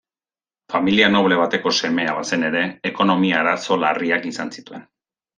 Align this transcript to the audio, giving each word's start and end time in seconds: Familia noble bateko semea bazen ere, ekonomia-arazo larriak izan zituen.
Familia 0.75 1.09
noble 1.15 1.35
bateko 1.41 1.73
semea 1.79 2.15
bazen 2.19 2.45
ere, 2.47 2.63
ekonomia-arazo 2.93 3.77
larriak 3.83 4.25
izan 4.35 4.55
zituen. 4.59 4.87